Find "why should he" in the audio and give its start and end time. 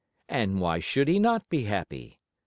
0.59-1.19